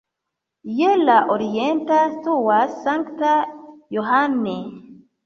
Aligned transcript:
Je 0.77 0.93
la 1.09 1.17
orienta 1.35 1.97
situas 2.13 2.73
Sankta 2.87 3.35
Johann. 3.97 4.41